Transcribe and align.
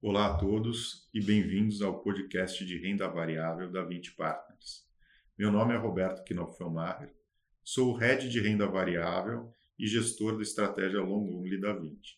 Olá 0.00 0.26
a 0.26 0.38
todos 0.38 1.08
e 1.12 1.20
bem-vindos 1.20 1.82
ao 1.82 2.00
podcast 2.00 2.64
de 2.64 2.78
renda 2.78 3.08
variável 3.08 3.68
da 3.68 3.82
20 3.82 4.14
Partners. 4.14 4.86
Meu 5.36 5.50
nome 5.50 5.74
é 5.74 5.76
Roberto 5.76 6.22
Knopfelmacher, 6.24 7.12
sou 7.64 7.92
o 7.92 7.96
head 7.96 8.28
de 8.28 8.38
renda 8.38 8.64
variável 8.68 9.52
e 9.76 9.88
gestor 9.88 10.36
da 10.36 10.42
estratégia 10.42 11.00
long 11.00 11.28
only 11.36 11.60
da 11.60 11.72
20. 11.72 12.16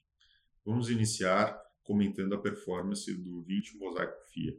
Vamos 0.63 0.91
iniciar 0.91 1.59
comentando 1.83 2.35
a 2.35 2.39
performance 2.39 3.11
do 3.15 3.41
20 3.45 3.79
Mosaico 3.79 4.29
FIA. 4.31 4.59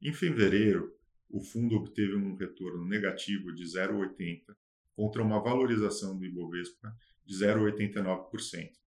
Em 0.00 0.14
fevereiro, 0.14 0.90
o 1.28 1.42
fundo 1.42 1.76
obteve 1.76 2.16
um 2.16 2.34
retorno 2.34 2.86
negativo 2.86 3.52
de 3.52 3.62
0,80 3.64 4.56
contra 4.96 5.22
uma 5.22 5.38
valorização 5.38 6.16
do 6.16 6.24
Ibovespa 6.24 6.96
de 7.26 7.34
0,89%. 7.34 8.83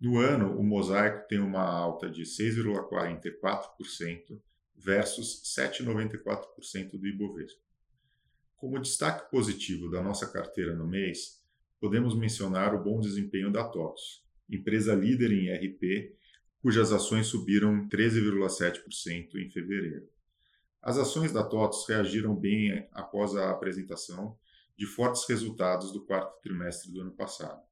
No 0.00 0.18
ano, 0.18 0.58
o 0.58 0.64
mosaico 0.64 1.28
tem 1.28 1.38
uma 1.38 1.62
alta 1.62 2.08
de 2.08 2.22
6,44% 2.22 4.40
versus 4.74 5.42
7,94% 5.44 6.98
do 6.98 7.06
Ibovespa. 7.06 7.60
Como 8.56 8.80
destaque 8.80 9.30
positivo 9.30 9.90
da 9.90 10.02
nossa 10.02 10.26
carteira 10.26 10.74
no 10.74 10.86
mês, 10.86 11.44
podemos 11.78 12.14
mencionar 12.14 12.74
o 12.74 12.82
bom 12.82 12.98
desempenho 12.98 13.52
da 13.52 13.62
TOTOS, 13.62 14.24
empresa 14.48 14.94
líder 14.94 15.32
em 15.32 15.52
RP, 15.52 16.16
cujas 16.62 16.92
ações 16.92 17.26
subiram 17.26 17.86
13,7% 17.88 19.34
em 19.34 19.50
fevereiro. 19.50 20.08
As 20.80 20.96
ações 20.96 21.30
da 21.30 21.44
TOTOS 21.44 21.86
reagiram 21.86 22.34
bem 22.34 22.88
após 22.92 23.36
a 23.36 23.50
apresentação 23.50 24.38
de 24.78 24.86
fortes 24.86 25.28
resultados 25.28 25.92
do 25.92 26.06
quarto 26.06 26.40
trimestre 26.40 26.90
do 26.90 27.02
ano 27.02 27.12
passado. 27.12 27.69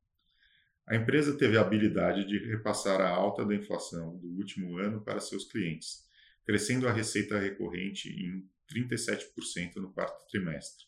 A 0.88 0.96
empresa 0.96 1.36
teve 1.36 1.58
a 1.58 1.60
habilidade 1.60 2.24
de 2.24 2.38
repassar 2.38 2.98
a 2.98 3.10
alta 3.10 3.44
da 3.44 3.54
inflação 3.54 4.16
do 4.16 4.26
último 4.38 4.78
ano 4.78 5.02
para 5.02 5.20
seus 5.20 5.44
clientes, 5.44 6.08
crescendo 6.46 6.88
a 6.88 6.92
receita 6.92 7.38
recorrente 7.38 8.08
em 8.08 8.42
37% 8.74 9.76
no 9.76 9.92
quarto 9.92 10.26
trimestre. 10.30 10.86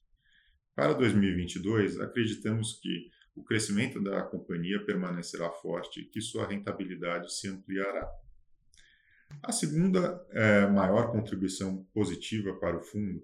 Para 0.74 0.94
2022, 0.94 2.00
acreditamos 2.00 2.80
que 2.80 3.10
o 3.36 3.44
crescimento 3.44 4.02
da 4.02 4.22
companhia 4.22 4.82
permanecerá 4.86 5.50
forte 5.50 6.00
e 6.00 6.04
que 6.06 6.22
sua 6.22 6.46
rentabilidade 6.46 7.34
se 7.34 7.48
ampliará. 7.48 8.10
A 9.42 9.52
segunda 9.52 10.26
é, 10.30 10.66
maior 10.66 11.12
contribuição 11.12 11.84
positiva 11.92 12.54
para 12.54 12.78
o 12.78 12.82
fundo 12.82 13.22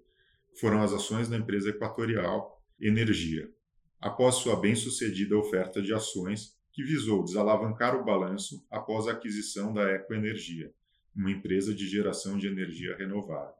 foram 0.61 0.83
as 0.83 0.92
ações 0.92 1.27
da 1.27 1.38
empresa 1.38 1.70
Equatorial 1.70 2.62
Energia, 2.78 3.50
após 3.98 4.34
sua 4.34 4.61
bem-sucedida 4.61 5.34
oferta 5.38 5.80
de 5.80 5.94
ações 5.94 6.55
que 6.77 6.84
visou 6.84 7.24
desalavancar 7.24 7.96
o 7.96 8.05
balanço 8.05 8.62
após 8.70 9.08
a 9.08 9.12
aquisição 9.12 9.72
da 9.72 9.92
Ecoenergia, 9.92 10.70
uma 11.14 11.30
empresa 11.30 11.74
de 11.74 11.88
geração 11.88 12.36
de 12.36 12.46
energia 12.46 12.94
renovável. 12.94 13.55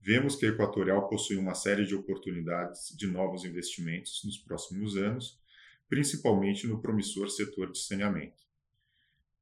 Vemos 0.00 0.34
que 0.34 0.44
a 0.44 0.48
Equatorial 0.48 1.08
possui 1.08 1.36
uma 1.36 1.54
série 1.54 1.86
de 1.86 1.94
oportunidades 1.94 2.96
de 2.96 3.06
novos 3.06 3.44
investimentos 3.44 4.22
nos 4.24 4.36
próximos 4.38 4.96
anos, 4.96 5.40
principalmente 5.88 6.66
no 6.66 6.82
promissor 6.82 7.30
setor 7.30 7.70
de 7.70 7.78
saneamento. 7.78 8.42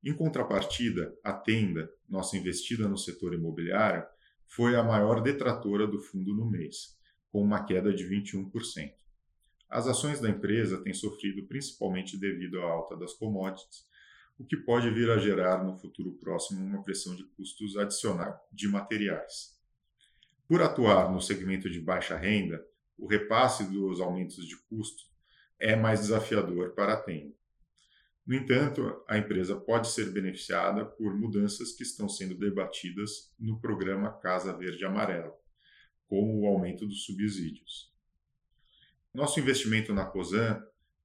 Em 0.04 0.12
contrapartida, 0.12 1.16
a 1.24 1.32
Tenda, 1.32 1.90
nossa 2.06 2.36
investida 2.36 2.86
no 2.86 2.98
setor 2.98 3.32
imobiliário, 3.32 4.06
foi 4.46 4.76
a 4.76 4.82
maior 4.82 5.22
detratora 5.22 5.86
do 5.86 6.00
fundo 6.00 6.34
no 6.34 6.44
mês, 6.44 6.98
com 7.32 7.42
uma 7.42 7.64
queda 7.64 7.94
de 7.94 8.04
21%. 8.04 8.92
As 9.70 9.86
ações 9.86 10.20
da 10.20 10.28
empresa 10.28 10.82
têm 10.82 10.92
sofrido 10.92 11.46
principalmente 11.46 12.18
devido 12.18 12.60
à 12.60 12.64
alta 12.64 12.96
das 12.96 13.14
commodities, 13.14 13.88
o 14.36 14.44
que 14.44 14.56
pode 14.56 14.90
vir 14.90 15.08
a 15.10 15.18
gerar 15.18 15.62
no 15.62 15.78
futuro 15.78 16.12
próximo 16.14 16.64
uma 16.64 16.82
pressão 16.82 17.14
de 17.14 17.22
custos 17.22 17.76
adicional 17.76 18.44
de 18.50 18.66
materiais. 18.66 19.56
Por 20.48 20.60
atuar 20.60 21.12
no 21.12 21.20
segmento 21.20 21.70
de 21.70 21.80
baixa 21.80 22.16
renda, 22.16 22.66
o 22.98 23.06
repasse 23.06 23.70
dos 23.70 24.00
aumentos 24.00 24.44
de 24.44 24.56
custo 24.56 25.04
é 25.60 25.76
mais 25.76 26.00
desafiador 26.00 26.70
para 26.70 26.94
a 26.94 27.00
Tenda. 27.00 27.34
No 28.26 28.34
entanto, 28.34 29.04
a 29.06 29.18
empresa 29.18 29.54
pode 29.54 29.88
ser 29.88 30.10
beneficiada 30.10 30.84
por 30.84 31.14
mudanças 31.14 31.72
que 31.72 31.84
estão 31.84 32.08
sendo 32.08 32.34
debatidas 32.34 33.32
no 33.38 33.60
programa 33.60 34.12
Casa 34.18 34.52
Verde 34.52 34.84
Amarela, 34.84 35.32
como 36.08 36.40
o 36.40 36.46
aumento 36.46 36.86
dos 36.86 37.04
subsídios. 37.04 37.89
Nosso 39.12 39.40
investimento 39.40 39.92
na 39.92 40.04
COSAN 40.04 40.62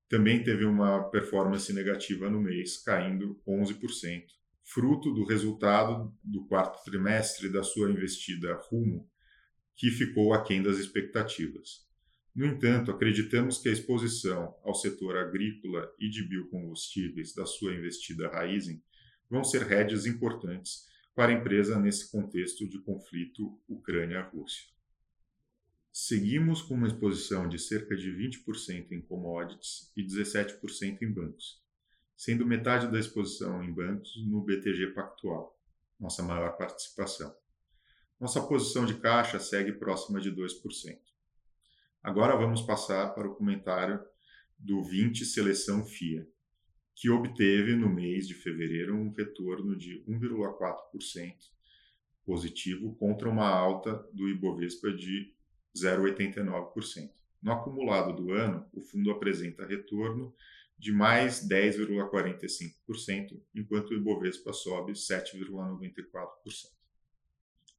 também 0.07 0.43
teve 0.43 0.63
uma 0.63 1.09
performance 1.09 1.73
negativa 1.73 2.29
no 2.29 2.39
mês, 2.39 2.77
caindo 2.77 3.41
11%, 3.47 4.25
fruto 4.63 5.11
do 5.11 5.25
resultado 5.25 6.15
do 6.23 6.45
quarto 6.45 6.83
trimestre 6.83 7.49
da 7.49 7.63
sua 7.63 7.89
investida 7.89 8.53
Rumo, 8.69 9.09
que 9.75 9.89
ficou 9.89 10.33
aquém 10.33 10.61
das 10.61 10.77
expectativas. 10.77 11.83
No 12.35 12.45
entanto, 12.45 12.91
acreditamos 12.91 13.57
que 13.57 13.69
a 13.69 13.71
exposição 13.71 14.55
ao 14.63 14.75
setor 14.75 15.17
agrícola 15.17 15.91
e 15.99 16.07
de 16.07 16.21
biocombustíveis 16.27 17.33
da 17.33 17.45
sua 17.45 17.73
investida 17.73 18.29
Raizen 18.29 18.83
vão 19.29 19.43
ser 19.43 19.63
rédeas 19.63 20.05
importantes 20.05 20.85
para 21.15 21.31
a 21.31 21.35
empresa 21.35 21.79
nesse 21.79 22.11
contexto 22.11 22.67
de 22.67 22.77
conflito 22.79 23.59
Ucrânia-Rússia. 23.67 24.74
Seguimos 25.97 26.61
com 26.61 26.73
uma 26.73 26.87
exposição 26.87 27.47
de 27.47 27.57
cerca 27.57 27.95
de 27.95 28.11
20% 28.11 28.91
em 28.91 28.99
commodities 28.99 29.93
e 29.95 30.03
17% 30.03 31.01
em 31.01 31.09
bancos, 31.09 31.63
sendo 32.17 32.45
metade 32.45 32.91
da 32.91 32.99
exposição 32.99 33.63
em 33.63 33.71
bancos 33.71 34.11
no 34.27 34.41
BTG 34.41 34.87
Pactual, 34.87 35.57
nossa 35.97 36.21
maior 36.21 36.57
participação. 36.57 37.33
Nossa 38.19 38.45
posição 38.45 38.85
de 38.85 38.95
caixa 38.95 39.39
segue 39.39 39.71
próxima 39.71 40.19
de 40.19 40.29
2%. 40.33 40.99
Agora 42.03 42.35
vamos 42.35 42.61
passar 42.63 43.15
para 43.15 43.29
o 43.29 43.33
comentário 43.33 44.03
do 44.59 44.83
20 44.83 45.23
Seleção 45.23 45.85
FIA, 45.85 46.27
que 46.93 47.09
obteve 47.09 47.73
no 47.73 47.87
mês 47.87 48.27
de 48.27 48.33
fevereiro 48.33 48.97
um 48.97 49.13
retorno 49.13 49.77
de 49.77 50.03
1,4% 50.05 51.35
positivo 52.25 52.93
contra 52.95 53.29
uma 53.29 53.47
alta 53.47 54.05
do 54.11 54.27
Ibovespa 54.27 54.91
de 54.91 55.33
0,89%. 55.75 57.09
No 57.41 57.51
acumulado 57.51 58.15
do 58.15 58.31
ano, 58.31 58.65
o 58.73 58.81
fundo 58.81 59.11
apresenta 59.11 59.65
retorno 59.65 60.33
de 60.77 60.91
mais 60.91 61.47
10,45%, 61.47 63.39
enquanto 63.53 63.91
o 63.91 63.93
Ibovespa 63.93 64.51
sobe 64.51 64.93
7,94%. 64.93 66.75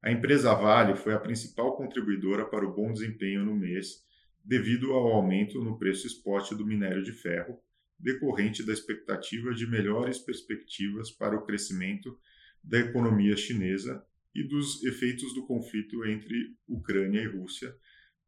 A 0.01 0.11
empresa 0.11 0.53
Vale 0.53 0.95
foi 0.95 1.13
a 1.13 1.19
principal 1.19 1.75
contribuidora 1.75 2.45
para 2.45 2.65
o 2.65 2.73
bom 2.73 2.93
desempenho 2.93 3.43
no 3.43 3.55
mês, 3.55 4.05
devido 4.43 4.93
ao 4.93 5.07
aumento 5.07 5.61
no 5.63 5.77
preço 5.77 6.07
spot 6.07 6.51
do 6.51 6.65
minério 6.65 7.03
de 7.03 7.11
ferro, 7.11 7.59
decorrente 7.99 8.63
da 8.63 8.71
expectativa 8.71 9.53
de 9.53 9.67
melhores 9.67 10.19
perspectivas 10.19 11.11
para 11.11 11.35
o 11.35 11.45
crescimento 11.45 12.17
da 12.63 12.79
economia 12.79 13.35
chinesa 13.35 14.05
e 14.37 14.43
dos 14.43 14.83
efeitos 14.83 15.33
do 15.33 15.47
conflito 15.47 16.05
entre 16.05 16.55
Ucrânia 16.67 17.21
e 17.21 17.27
Rússia, 17.27 17.75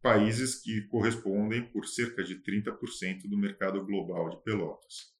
países 0.01 0.55
que 0.55 0.81
correspondem 0.87 1.63
por 1.69 1.85
cerca 1.85 2.23
de 2.23 2.41
30% 2.41 3.29
do 3.29 3.37
mercado 3.37 3.85
global 3.85 4.31
de 4.31 4.43
pelotas. 4.43 5.13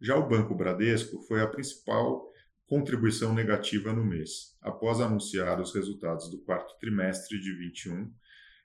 Já 0.00 0.16
o 0.16 0.28
Banco 0.28 0.56
Bradesco 0.56 1.20
foi 1.28 1.40
a 1.40 1.46
principal 1.46 2.32
contribuição 2.66 3.32
negativa 3.32 3.92
no 3.92 4.04
mês, 4.04 4.56
após 4.60 5.00
anunciar 5.00 5.60
os 5.60 5.72
resultados 5.72 6.28
do 6.28 6.38
quarto 6.38 6.76
trimestre 6.80 7.40
de 7.40 7.54
21, 7.54 8.12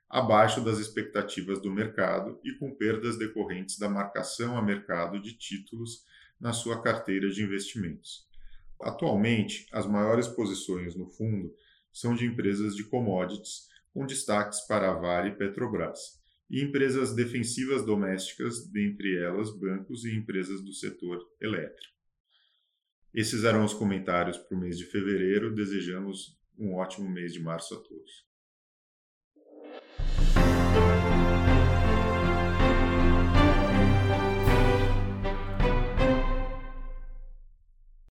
abaixo 0.09 0.59
das 0.59 0.79
expectativas 0.79 1.61
do 1.61 1.71
mercado 1.71 2.39
e 2.44 2.53
com 2.53 2.73
perdas 2.75 3.17
decorrentes 3.17 3.77
da 3.77 3.88
marcação 3.88 4.57
a 4.57 4.61
mercado 4.61 5.21
de 5.21 5.38
títulos 5.38 6.03
na 6.39 6.51
sua 6.51 6.81
carteira 6.81 7.29
de 7.29 7.44
investimentos. 7.44 8.27
Atualmente, 8.81 9.67
as 9.71 9.85
maiores 9.85 10.27
posições 10.27 10.95
no 10.95 11.07
fundo 11.07 11.53
são 11.91 12.15
de 12.15 12.25
empresas 12.25 12.75
de 12.75 12.83
commodities, 12.83 13.67
com 13.93 14.05
destaques 14.05 14.61
para 14.67 14.91
a 14.91 14.93
Vale 14.93 15.29
e 15.29 15.35
Petrobras, 15.35 16.21
e 16.49 16.61
empresas 16.61 17.15
defensivas 17.15 17.85
domésticas, 17.85 18.67
dentre 18.67 19.17
elas 19.17 19.51
bancos 19.57 20.03
e 20.05 20.15
empresas 20.15 20.61
do 20.61 20.73
setor 20.73 21.19
elétrico. 21.39 21.93
Esses 23.13 23.43
eram 23.43 23.63
os 23.63 23.73
comentários 23.73 24.37
para 24.37 24.57
o 24.57 24.59
mês 24.59 24.77
de 24.77 24.85
fevereiro. 24.85 25.53
Desejamos 25.53 26.35
um 26.57 26.73
ótimo 26.73 27.07
mês 27.07 27.31
de 27.31 27.39
março 27.39 27.75
a 27.75 27.77
todos. 27.77 28.25